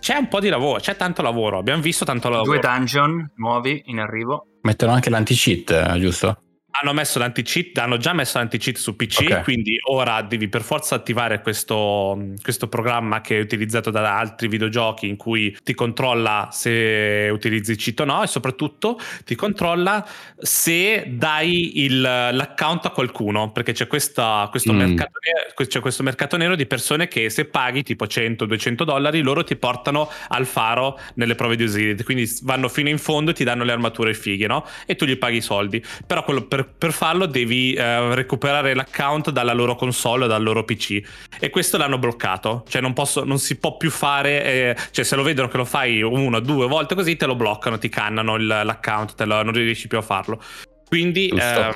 [0.00, 2.50] C'è un po' di lavoro, c'è tanto lavoro, abbiamo visto tanto lavoro.
[2.50, 4.46] Due dungeon nuovi in arrivo.
[4.62, 6.38] Mettono anche l'anti-cheat, giusto?
[6.74, 9.42] Hanno messo l'anti-cheat, hanno già messo l'anti-cheat su PC, okay.
[9.42, 15.06] quindi ora devi per forza attivare questo, questo, programma che è utilizzato da altri videogiochi
[15.06, 20.06] in cui ti controlla se utilizzi cheat o no e soprattutto ti controlla
[20.38, 24.76] se dai il, l'account a qualcuno, perché c'è, questa, questo, mm.
[24.76, 29.44] mercato nero, c'è questo mercato nero di persone che se paghi tipo 100-200 dollari loro
[29.44, 33.44] ti portano al faro nelle prove di Osiris, quindi vanno fino in fondo e ti
[33.44, 34.66] danno le armature fighe, no?
[34.86, 35.82] E tu gli paghi i soldi.
[36.06, 40.64] Però quello per per, farlo devi eh, recuperare l'account dalla loro console o dal loro
[40.64, 41.02] PC
[41.38, 42.64] e questo l'hanno bloccato.
[42.68, 45.64] Cioè non, posso, non si può più fare eh, cioè se lo vedono che lo
[45.64, 49.42] fai una o due volte così te lo bloccano ti cannano il, l'account te lo,
[49.42, 50.42] non riesci più a farlo.
[50.86, 51.72] Quindi ehm,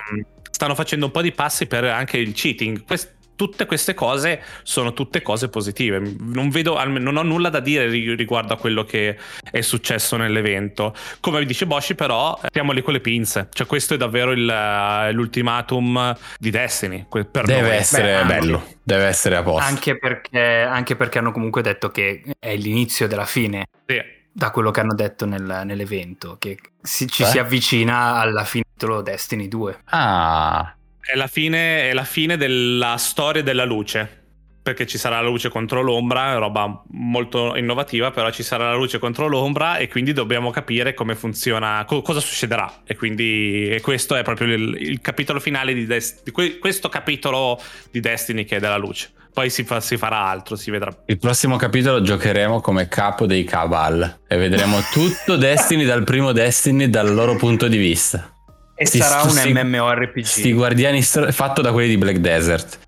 [0.51, 2.85] stanno facendo un po' di passi per anche il cheating.
[2.85, 6.01] Quest- tutte queste cose sono tutte cose positive.
[6.18, 9.16] Non, vedo, non ho nulla da dire riguardo a quello che
[9.51, 10.94] è successo nell'evento.
[11.20, 13.49] Come dice Boshi, però, siamo lì con le pinze.
[13.53, 17.07] Cioè, questo è davvero il, eh, l'ultimatum di Destiny.
[17.09, 17.70] deve noi.
[17.70, 19.68] essere Beh, bello, anche, deve essere a posto.
[19.68, 23.66] Anche perché, anche perché hanno comunque detto che è l'inizio della fine.
[23.87, 24.14] Sì.
[24.33, 27.29] Da quello che hanno detto nel, nell'evento, che si, ci Beh.
[27.29, 29.79] si avvicina alla fine del Destiny 2.
[29.87, 34.25] Ah, è la, fine, è la fine della storia della luce.
[34.66, 38.99] Perché ci sarà la luce contro l'ombra, roba molto innovativa, però ci sarà la luce
[38.99, 42.83] contro l'ombra e quindi dobbiamo capire come funziona, co- cosa succederà.
[42.85, 46.88] E quindi e questo è proprio il, il capitolo finale di, Dest- di que- questo
[46.88, 49.11] capitolo di Destiny che è della luce.
[49.33, 50.92] Poi si, fa, si, farà altro, si vedrà.
[51.07, 56.90] Il prossimo capitolo giocheremo come capo dei Cabal e vedremo tutto Destiny dal primo Destiny
[56.90, 58.36] dal loro punto di vista.
[58.79, 60.23] E sti, sarà un sti, MMORPG.
[60.23, 62.79] Sti guardiani st- fatto da quelli di Black Desert.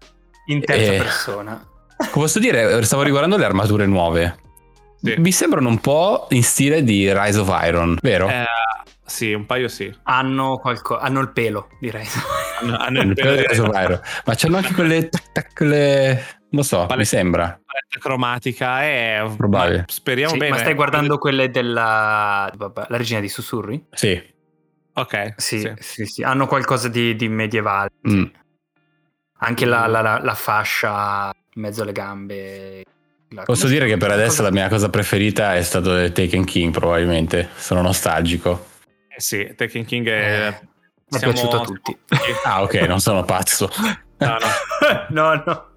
[0.47, 0.99] In terza e...
[0.99, 1.67] persona.
[1.97, 4.37] Come posso dire, stavo riguardando le armature nuove.
[5.03, 5.15] Sì.
[5.17, 8.29] Mi sembrano un po' in stile di Rise of Iron, vero?
[8.29, 8.45] Eh,
[9.05, 9.91] sì, un paio sì.
[10.03, 12.75] Hanno, qualco- hanno il pelo di Rise of Iron.
[12.75, 14.01] hanno il pelo di Rise of Iron.
[14.27, 15.09] Ma c'hanno anche quelle...
[15.55, 16.37] quelle...
[16.51, 17.45] Non so, paletta, mi sembra.
[17.45, 19.25] Paletta cromatica è...
[19.37, 19.85] Probabile.
[19.89, 20.51] Speriamo sì, bene.
[20.51, 22.51] Ma stai guardando quelle della...
[22.55, 23.87] Vabbè, la regina di sussurri?
[23.93, 24.37] Sì.
[25.01, 25.35] Ok.
[25.37, 26.23] Sì, sì, sì, sì.
[26.23, 27.91] hanno qualcosa di, di medievale.
[28.09, 28.25] Mm.
[29.41, 32.85] Anche la, la, la, la, fascia in mezzo alle gambe.
[33.45, 37.49] Posso dire che per adesso la mia cosa preferita è stato Taken King, probabilmente.
[37.55, 38.67] Sono nostalgico.
[39.09, 40.49] Eh sì, Taken King è...
[40.49, 40.67] Eh,
[41.11, 41.97] mi è piaciuto a tutti.
[42.45, 43.71] ah, ok, non sono pazzo.
[44.19, 45.07] no, no.
[45.11, 45.68] no, no.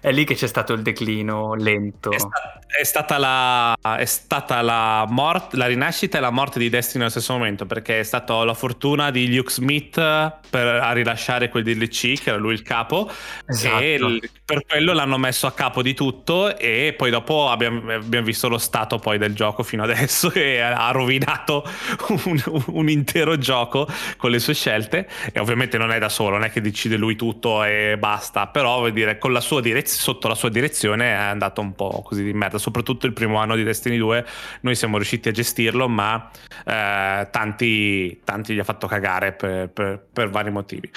[0.00, 2.10] È lì che c'è stato il declino lento.
[2.10, 6.68] È, sta- è stata, la, è stata la, morte, la rinascita e la morte di
[6.68, 11.48] Destiny allo stesso momento, perché è stata la fortuna di Luke Smith per, a rilasciare
[11.48, 13.10] quel DLC, che era lui il capo,
[13.46, 13.82] esatto.
[13.82, 18.24] e il, per quello l'hanno messo a capo di tutto e poi dopo abbiamo, abbiamo
[18.24, 21.64] visto lo stato poi del gioco fino adesso che ha rovinato
[22.24, 26.44] un, un, intero gioco con le sue scelte e ovviamente non è da solo, non
[26.44, 30.28] è che decide lui tutto e basta, però vuol dire con la sua direz- sotto
[30.28, 33.62] la sua direzione è andato un po' così di merda, soprattutto il primo anno di
[33.62, 34.26] Destiny 2
[34.60, 36.30] noi siamo riusciti a gestirlo ma
[36.64, 40.90] eh, tanti, tanti gli ha fatto cagare per, per, per vari motivi.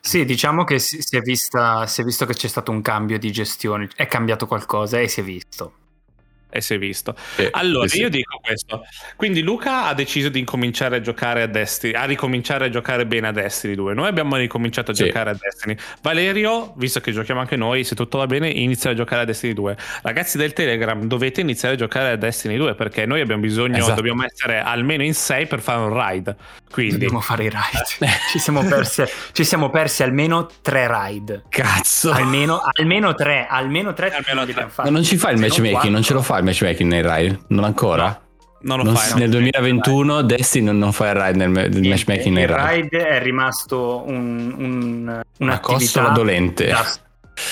[0.00, 3.32] Sì, diciamo che si è, vista, si è visto che c'è stato un cambio di
[3.32, 5.81] gestione, è cambiato qualcosa e si è visto.
[6.54, 7.14] E si è visto.
[7.36, 8.02] Sì, allora, sì, sì.
[8.02, 8.84] io dico questo.
[9.16, 13.28] Quindi Luca ha deciso di incominciare a giocare a Destiny, a ricominciare a giocare bene
[13.28, 13.94] a Destiny 2.
[13.94, 15.04] Noi abbiamo ricominciato a Sì.
[15.06, 15.76] giocare a Destiny.
[16.02, 19.54] Valerio, visto che giochiamo anche noi, se tutto va bene, inizia a giocare a Destiny
[19.54, 19.76] 2.
[20.02, 23.94] Ragazzi del Telegram, dovete iniziare a giocare a Destiny 2 perché noi abbiamo bisogno, Esatto.
[23.94, 26.36] dobbiamo essere almeno in 6 per fare un ride.
[26.70, 28.10] Quindi Dobbiamo fare i ride.
[28.30, 31.44] ci, siamo persi, ci siamo persi almeno tre ride.
[31.48, 32.10] Cazzo!
[32.12, 34.10] Almeno, almeno tre, almeno tre.
[34.12, 34.52] Almeno li tre.
[34.52, 34.88] abbiamo fatti.
[34.90, 37.40] Ma non ci fa il matchmaking, non ce lo fa il matchmaking nei ride?
[37.48, 38.20] Non ancora?
[38.64, 39.10] non lo Non fai.
[39.10, 39.18] no?
[39.18, 42.70] nel 2021 Destiny non, non fa il ride nel, nel Il- matchmaking nei il ride.
[42.82, 46.66] ride è rimasto un, un, Una costola dolente.
[46.68, 46.84] da,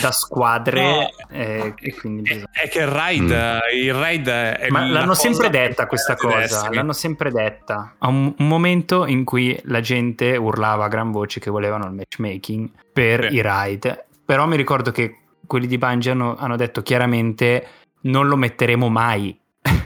[0.01, 1.09] da squadre No.
[1.37, 5.51] eh, e quindi È, bisogna- è che il ride, il ride è Ma l'hanno sempre
[5.51, 6.77] detta questa cosa, Destiny.
[6.77, 7.95] l'hanno sempre detta.
[7.99, 11.93] A un, un momento in cui la gente urlava a gran voce che volevano il
[11.93, 13.35] matchmaking per Sì.
[13.35, 17.67] i ride, però mi ricordo che quelli di Bungie hanno, hanno detto chiaramente
[18.03, 19.39] non lo metteremo mai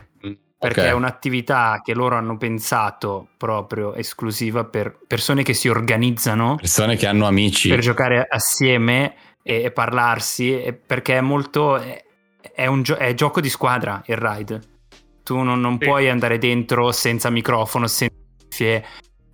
[0.59, 0.87] perché Ok.
[0.87, 7.07] è un'attività che loro hanno pensato proprio esclusiva per persone che si organizzano Persone che
[7.07, 7.68] hanno amici.
[7.68, 12.03] per giocare assieme e, e parlarsi e perché è molto è,
[12.55, 14.61] è un gio- è gioco di squadra il ride
[15.22, 15.87] tu non, non Sì.
[15.87, 18.85] puoi andare dentro senza microfono senza cuffie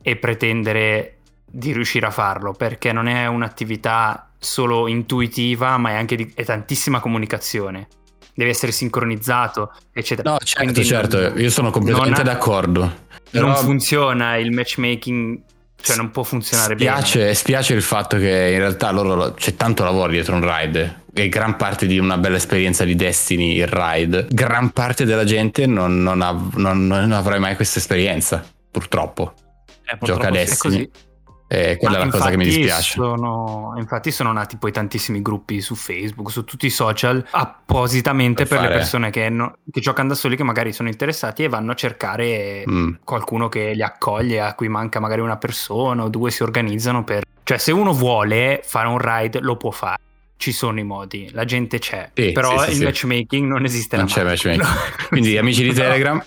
[0.03, 6.16] e pretendere di riuscire a farlo perché non è un'attività solo intuitiva ma è anche
[6.16, 7.87] di, è tantissima comunicazione
[8.40, 13.09] devi essere sincronizzato eccetera No, certo, Quindi certo, non- io sono completamente ha- d'accordo.
[13.31, 15.40] Però non funziona il matchmaking
[15.83, 20.11] cioè non può funzionare spiace, spiace il fatto che in realtà loro c'è tanto lavoro
[20.12, 24.70] dietro un ride e gran parte di una bella esperienza di Destiny il ride gran
[24.72, 29.33] parte della gente non, non, ha- non- non avrà mai questa esperienza purtroppo
[29.87, 30.42] Eh, purtroppo gioca bene.
[30.42, 30.53] adesso.
[30.55, 30.90] è così
[31.52, 35.20] e quella Ma è la cosa che mi dispiace Sono, infatti sono nati poi tantissimi
[35.20, 39.56] gruppi su Facebook, su tutti i social, appositamente Per per, le fare- persone che, no-
[39.68, 42.92] che giocano da soli, che magari sono interessati e vanno a cercare Mm.
[43.02, 47.24] qualcuno che li accoglie, a cui manca magari una persona o due, si organizzano per...
[47.42, 49.98] Cioè se uno vuole fare un ride lo può fare.
[50.40, 52.85] Ci sono i modi, la gente c'è, Sì, però sì, sì, il sì.
[52.85, 54.33] matchmaking non esiste non c'è mai.
[54.33, 55.07] matchmaking No.
[55.09, 56.22] quindi amici di Telegram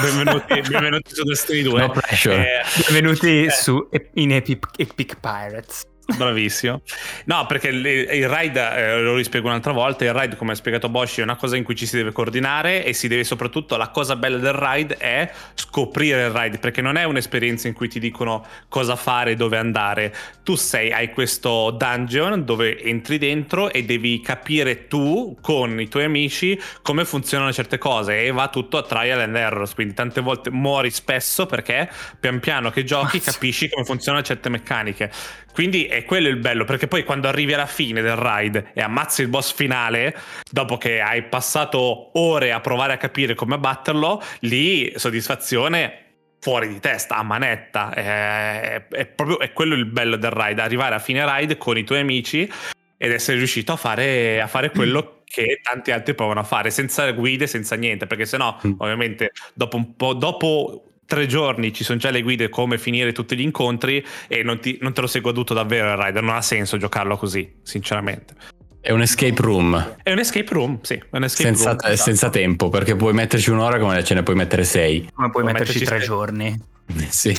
[0.00, 5.82] benvenuti, benvenuti su Destiny 2 no pressure Eh, Benvenuti eh, su in Epic, Epic Pirates.
[6.04, 6.82] Bravissimo.
[7.26, 11.20] No, perché il, ride, eh, lo rispiego un'altra volta, il ride come ha spiegato Bosch
[11.20, 14.16] è una cosa in cui ci si deve coordinare e si deve soprattutto, la cosa
[14.16, 18.44] bella del ride è scoprire il ride, perché non è un'esperienza in cui ti dicono
[18.68, 20.14] cosa fare, dove andare.
[20.42, 26.04] Tu sei, hai questo dungeon dove entri dentro e devi capire tu con i tuoi
[26.04, 30.50] amici come funzionano certe cose e va tutto a trial and error, quindi tante volte
[30.50, 31.88] muori spesso perché
[32.18, 35.10] pian piano che giochi capisci come funzionano certe meccaniche.
[35.52, 39.22] Quindi è quello il bello, perché poi quando arrivi alla fine del ride e ammazzi
[39.22, 40.16] il boss finale,
[40.50, 45.98] dopo che hai passato ore a provare a capire come batterlo, lì soddisfazione
[46.40, 47.92] fuori di testa, a manetta.
[47.92, 51.84] È, è proprio è quello il bello del ride, arrivare a fine ride con i
[51.84, 52.50] tuoi amici
[52.96, 57.10] ed essere riuscito a fare, a fare quello che tanti altri provano a fare, senza
[57.12, 58.72] guide, senza niente, perché sennò Mm.
[58.78, 63.36] ovviamente dopo un po', dopo tre giorni ci sono già le guide come finire tutti
[63.36, 66.42] gli incontri e non, ti- non te lo sei goduto davvero il rider, non ha
[66.42, 68.34] senso giocarlo così, sinceramente.
[68.80, 71.78] è un escape room È un escape room, sì, è un escape senza, room.
[71.84, 71.96] esatto.
[72.10, 75.52] senza tempo perché puoi metterci un'ora come ce ne puoi mettere sei Come puoi Puoi
[75.54, 76.06] metterci metterci tre sei.
[76.06, 76.60] giorni?
[77.08, 77.36] sì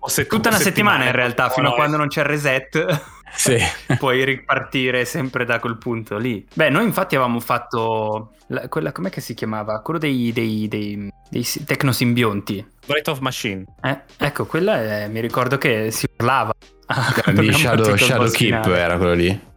[0.00, 3.04] O se- Tutta o una settimana in realtà, fino a quando non c'è il reset,
[3.32, 3.56] sì
[3.98, 6.46] puoi ripartire sempre da quel punto lì.
[6.54, 9.80] Beh, noi infatti avevamo fatto la- quella, com'è che si chiamava?
[9.80, 12.66] Quello dei, dei, dei, dei si- tecnosimbionti.
[12.86, 13.64] Breath of Machine.
[13.82, 16.52] Eh, ecco, quella è- mi ricordo che si urlava.
[17.32, 19.52] di Shadow, Shadow Keep era quello lì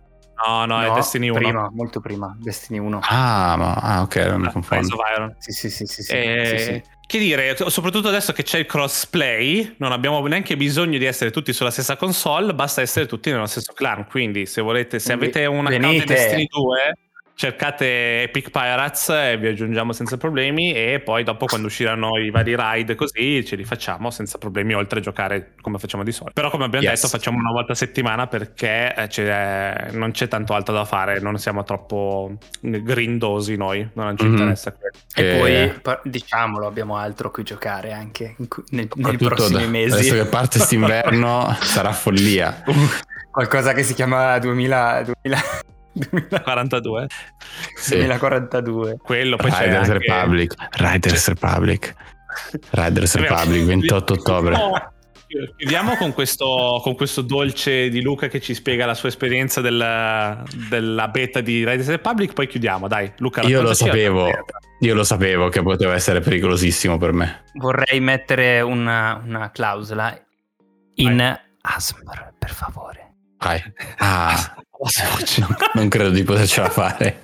[0.46, 1.40] No, no, è Destiny 1.
[1.40, 3.00] Prima, molto prima, Destiny 1.
[3.02, 4.96] ah ma ah, ok non mi Ah, confondo.
[5.40, 6.84] Sì, sì, sì, sì, sì, Eh, sì, sì.
[7.08, 11.54] Che dire, soprattutto adesso che c'è il crossplay, non abbiamo neanche bisogno di essere tutti
[11.54, 14.06] sulla stessa console, basta essere tutti nello stesso clan.
[14.08, 16.04] Quindi, se volete, se avete un account di.
[16.04, 16.98] Destiny 2,
[17.38, 20.74] cercate Epic Pirates e vi aggiungiamo senza problemi.
[20.74, 25.00] E poi, dopo, quando usciranno i vari ride, così ce li facciamo senza problemi, oltre
[25.00, 26.34] a giocare come facciamo di solito.
[26.34, 26.96] Però, come abbiamo Yes.
[26.96, 31.20] detto, facciamo una volta a settimana perché eh, c'è- non c'è tanto altro da fare,
[31.20, 34.32] non siamo troppo grindosi noi, non ci Mhm.
[34.32, 34.96] interessa quello.
[35.46, 39.94] E Eh, poi, diciamolo, abbiamo altro a cui giocare anche cui- nei, prossimi da- mesi.
[39.94, 42.64] adesso che parte quest'inverno sarà follia
[43.30, 45.40] Qualcosa che si chiama 2000, 2000,
[45.98, 47.08] 2000 42.
[47.76, 47.96] sì.
[47.96, 48.98] 2042.
[49.02, 49.94] Quello poi c'è Riders anche...
[49.94, 51.96] Republic Riders Republic
[52.72, 53.16] Riders.
[53.16, 54.56] Republic 28 ottobre
[55.58, 60.44] chiudiamo con questo, con questo, dolce di Luca che ci spiega la sua esperienza del,
[60.70, 62.34] della beta di Riders Republic.
[62.34, 63.12] Poi chiudiamo, dai.
[63.18, 64.30] Luca, io lo sapevo.
[64.80, 67.44] Io lo sapevo che poteva essere pericolosissimo per me.
[67.54, 70.16] Vorrei mettere una, una clausola
[70.96, 71.38] in Vai.
[71.62, 73.16] ASMR, per favore.
[73.40, 73.62] Vai.
[73.98, 74.56] Ah,
[75.74, 77.24] non credo di potercela fare.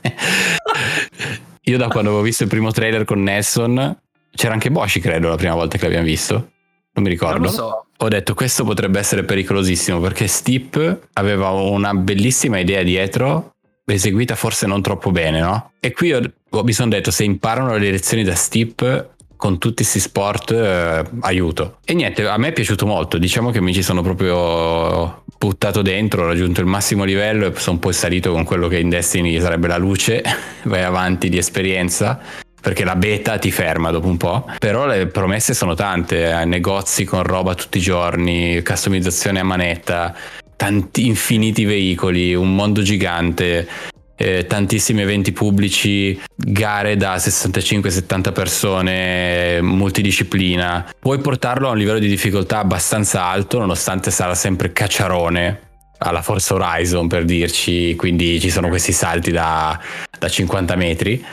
[1.64, 3.98] Io da quando avevo visto il primo trailer con Nelson,
[4.36, 6.52] c'era anche Boshi credo la prima volta che l'abbiamo visto.
[6.94, 7.40] Non mi ricordo.
[7.40, 7.86] Non so.
[7.98, 14.68] Ho detto questo potrebbe essere pericolosissimo perché Steep aveva una bellissima idea dietro, eseguita forse
[14.68, 15.72] non troppo bene, no?
[15.80, 16.22] E qui ho,
[16.64, 19.13] mi sono detto se imparano le lezioni da Steep
[19.44, 21.80] con tutti questi sport eh, aiuto.
[21.84, 26.24] E niente, a me è piaciuto molto, diciamo che mi ci sono proprio buttato dentro,
[26.24, 29.68] ho raggiunto il massimo livello e sono poi salito con quello che in Destiny sarebbe
[29.68, 30.24] la luce,
[30.64, 32.22] vai avanti di esperienza
[32.62, 34.46] perché la beta ti ferma dopo un po'.
[34.58, 40.16] Però le promesse sono tante, eh, negozi con roba tutti i giorni, customizzazione a manetta,
[40.56, 43.68] tanti infiniti veicoli, un mondo gigante.
[44.16, 50.94] Eh, tantissimi eventi pubblici, gare da 65-70 persone, multidisciplina.
[51.00, 56.54] Puoi portarlo a un livello di difficoltà abbastanza alto, nonostante sarà sempre cacciarone alla Forza
[56.54, 59.80] Horizon per dirci, quindi ci sono questi salti da,
[60.20, 61.26] da 50 metri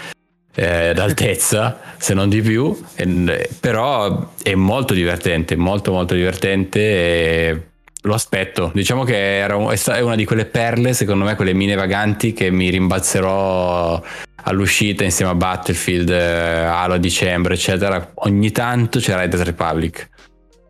[0.54, 7.69] eh, d'altezza, se non di più, e, però è molto divertente, molto molto divertente
[8.02, 8.70] lo aspetto.
[8.74, 12.50] Diciamo che era un, è una di quelle perle, secondo me, quelle mine vaganti che
[12.50, 14.02] mi rimbalzerò
[14.44, 18.12] all'uscita insieme a Battlefield, eh, Halo a dicembre, eccetera.
[18.14, 20.08] Ogni tanto c'era Red Republic.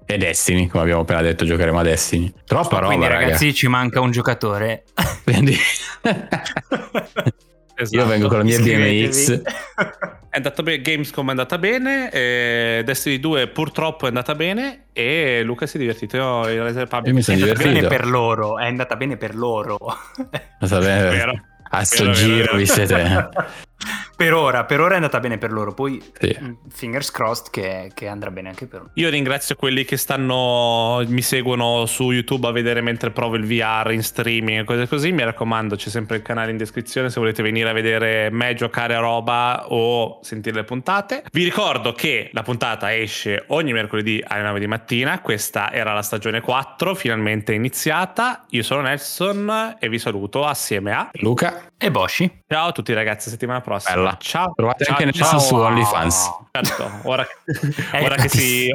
[0.06, 2.32] E Destiny, come abbiamo appena detto, giocheremo a Destiny.
[2.44, 3.56] Troppa roba, Quindi, ragazzi, raga.
[3.56, 4.84] ci manca un giocatore.
[5.22, 5.56] Quindi...
[6.02, 7.30] Esatto.
[7.90, 9.42] Io vengo con la mia BMX.
[10.30, 15.42] è andato bene, Gamescom è andata bene, eh, Destiny 2 purtroppo è andata bene e
[15.42, 16.16] Luca si è divertito.
[16.16, 17.68] Io, Io mi sono è divertito.
[17.68, 19.76] bene per loro, è andata bene per loro.
[19.80, 21.44] Lo bene.
[21.72, 23.28] A sto giro vi siete...
[24.20, 25.72] per ora, per ora è andata bene per loro.
[25.72, 26.36] Poi sì.
[26.38, 28.90] Mm, fingers crossed che, che, andrà bene anche per loro.
[28.94, 33.90] Io ringrazio quelli che stanno, mi seguono su YouTube a vedere mentre provo il VR
[33.92, 35.12] in streaming e cose così.
[35.12, 38.94] Mi raccomando, c'è sempre il canale in descrizione se volete venire a vedere me giocare
[38.94, 41.24] a roba o sentire le puntate.
[41.32, 45.20] Vi ricordo che la puntata esce ogni mercoledì alle 9 di mattina.
[45.20, 48.44] Questa era la stagione 4, finalmente iniziata.
[48.50, 52.42] Io sono Nelson e vi saluto assieme a Luca e Boshi.
[52.46, 53.94] Ciao a tutti ragazzi, settimana prossima.
[53.94, 54.16] Bella.
[54.20, 54.52] Ciao.
[54.54, 55.38] Trovate ciao, anche ciao.
[55.38, 56.30] su OnlyFans.
[56.52, 57.26] Certo, ora,
[58.02, 58.70] ora che si...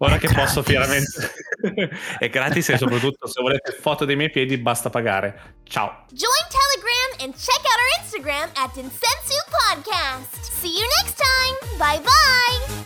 [0.00, 1.34] Ora che posso finalmente...
[2.20, 5.56] è gratis e soprattutto se volete foto dei miei piedi basta pagare.
[5.64, 6.04] Ciao.
[6.10, 10.38] Join Telegram and check out our Instagram at Insensu Podcast.
[10.60, 11.56] See you next time.
[11.76, 12.78] Bye bye.